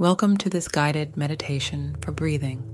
[0.00, 2.64] Welcome to this guided meditation for breathing.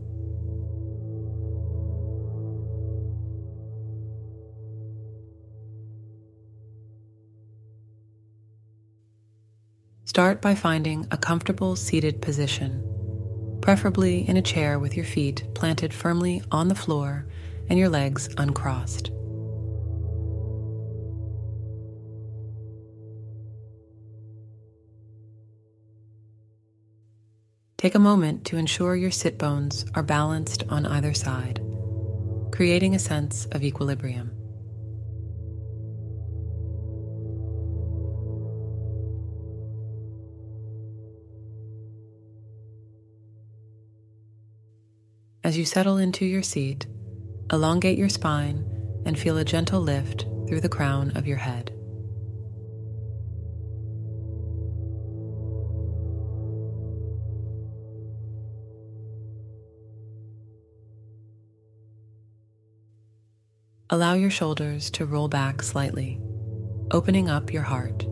[10.04, 15.92] Start by finding a comfortable seated position, preferably in a chair with your feet planted
[15.92, 17.26] firmly on the floor
[17.68, 19.10] and your legs uncrossed.
[27.86, 31.60] Take a moment to ensure your sit bones are balanced on either side,
[32.50, 34.32] creating a sense of equilibrium.
[45.44, 46.88] As you settle into your seat,
[47.52, 48.64] elongate your spine
[49.06, 51.75] and feel a gentle lift through the crown of your head.
[63.96, 66.20] Allow your shoulders to roll back slightly,
[66.90, 68.04] opening up your heart.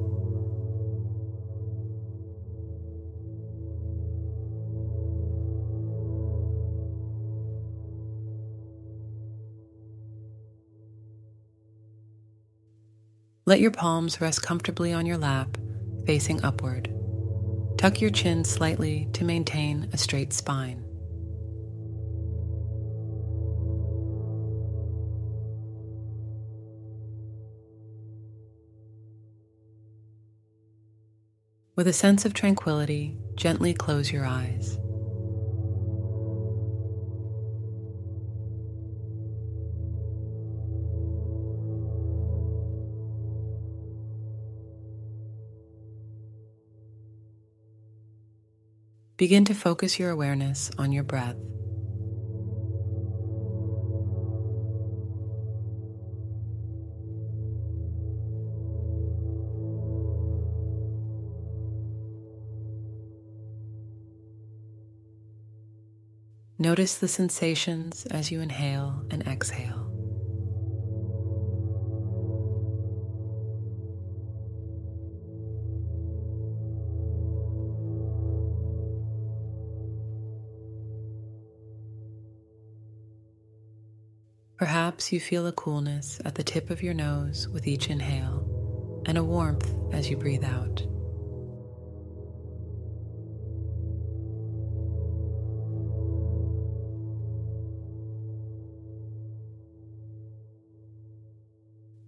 [13.44, 15.58] Let your palms rest comfortably on your lap,
[16.06, 16.90] facing upward.
[17.76, 20.83] Tuck your chin slightly to maintain a straight spine.
[31.76, 34.78] With a sense of tranquility, gently close your eyes.
[49.16, 51.36] Begin to focus your awareness on your breath.
[66.64, 69.82] Notice the sensations as you inhale and exhale.
[84.56, 89.18] Perhaps you feel a coolness at the tip of your nose with each inhale and
[89.18, 90.93] a warmth as you breathe out.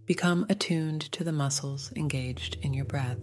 [0.06, 3.19] Become attuned to the muscles engaged in your breath.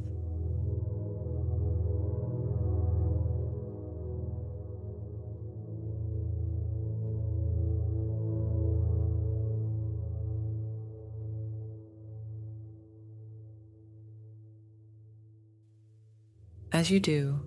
[16.74, 17.40] As you do,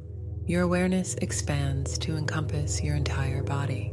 [0.46, 3.92] your awareness expands to encompass your entire body.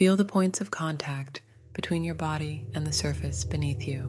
[0.00, 1.42] Feel the points of contact
[1.74, 4.08] between your body and the surface beneath you.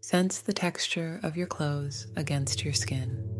[0.00, 3.35] Sense the texture of your clothes against your skin.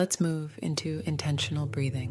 [0.00, 2.08] Let's move into intentional breathing.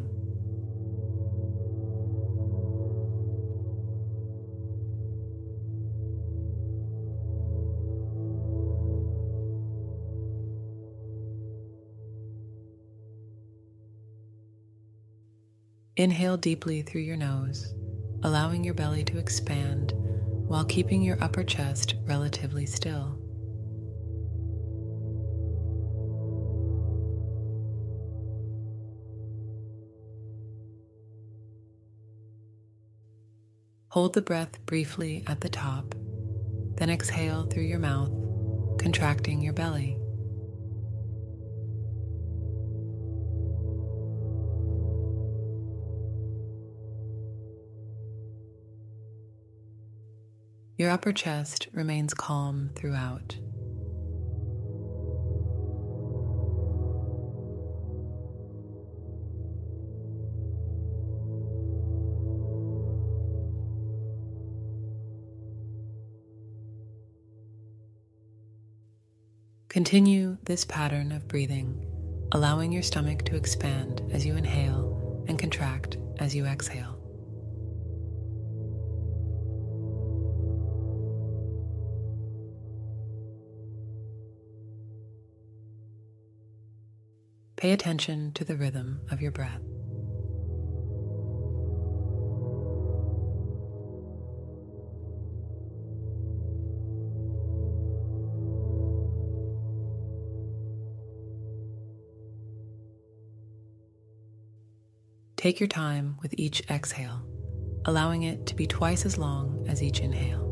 [15.96, 17.74] Inhale deeply through your nose,
[18.22, 23.19] allowing your belly to expand while keeping your upper chest relatively still.
[33.90, 35.96] Hold the breath briefly at the top,
[36.76, 38.12] then exhale through your mouth,
[38.78, 39.98] contracting your belly.
[50.78, 53.38] Your upper chest remains calm throughout.
[69.70, 71.86] Continue this pattern of breathing,
[72.32, 76.96] allowing your stomach to expand as you inhale and contract as you exhale.
[87.54, 89.69] Pay attention to the rhythm of your breath.
[105.50, 107.26] Take your time with each exhale,
[107.84, 110.46] allowing it to be twice as long as each inhale.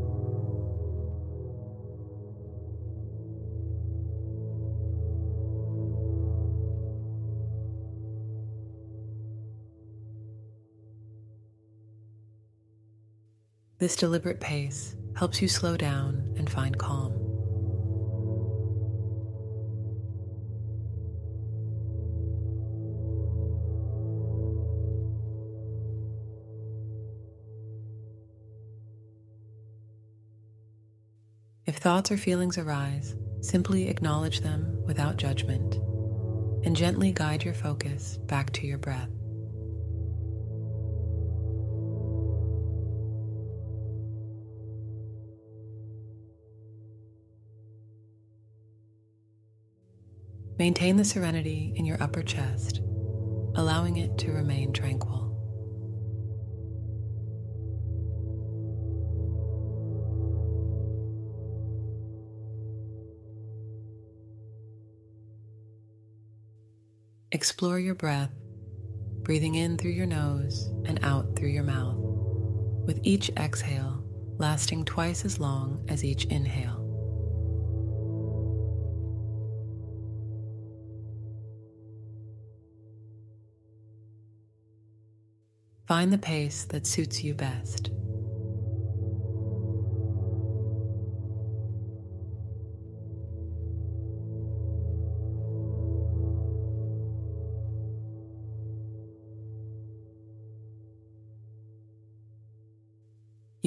[13.77, 17.28] This deliberate pace helps you slow down and find calm.
[31.79, 35.75] Thoughts or feelings arise, simply acknowledge them without judgment
[36.65, 39.09] and gently guide your focus back to your breath.
[50.57, 52.81] Maintain the serenity in your upper chest,
[53.55, 55.28] allowing it to remain tranquil.
[67.31, 68.31] Explore your breath,
[69.21, 71.95] breathing in through your nose and out through your mouth,
[72.87, 74.03] with each exhale
[74.39, 76.77] lasting twice as long as each inhale.
[85.87, 87.91] Find the pace that suits you best.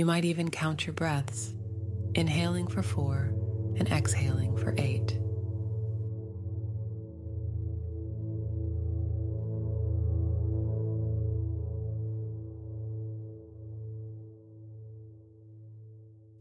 [0.03, 1.55] You might even count your breaths,
[2.17, 3.33] inhaling for four
[3.77, 5.17] and exhaling for eight.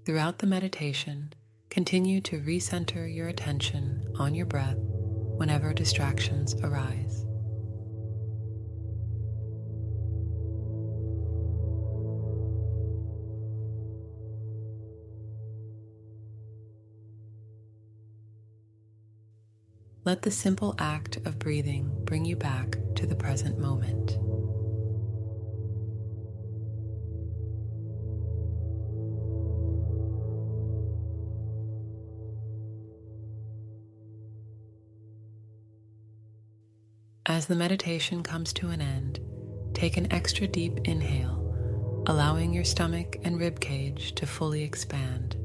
[0.08, 1.32] Throughout the meditation,
[1.70, 7.28] continue to recenter your attention on your breath whenever distractions arise.
[20.04, 24.18] Let the simple act of breathing bring you back to the present moment.
[37.28, 39.20] As the meditation comes to an end,
[39.74, 45.38] take an extra deep inhale, allowing your stomach and rib cage to fully expand.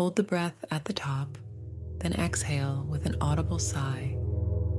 [0.00, 1.36] Hold the breath at the top,
[1.98, 4.16] then exhale with an audible sigh,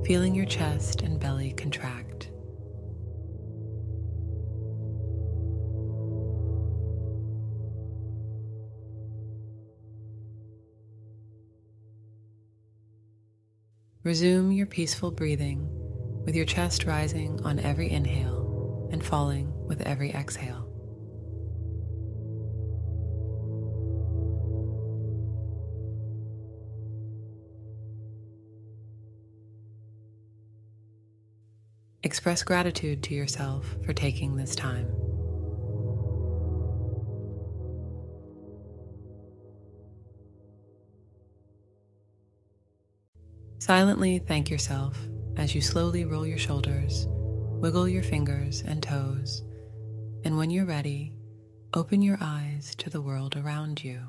[0.04, 2.28] feeling your chest and belly contract.
[14.02, 15.68] Resume your peaceful breathing
[16.24, 20.71] with your chest rising on every inhale and falling with every exhale.
[32.04, 34.92] Express gratitude to yourself for taking this time.
[43.60, 44.98] Silently thank yourself
[45.36, 49.44] as you slowly roll your shoulders, wiggle your fingers and toes,
[50.24, 51.12] and when you're ready,
[51.72, 54.08] open your eyes to the world around you.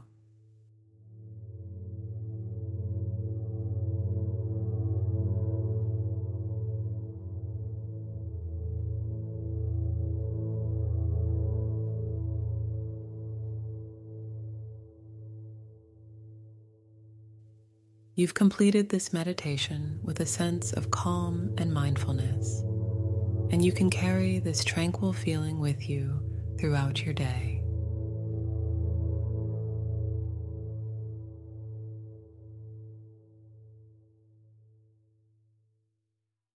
[18.16, 22.62] You've completed this meditation with a sense of calm and mindfulness,
[23.52, 26.22] and you can carry this tranquil feeling with you
[26.60, 27.53] throughout your day.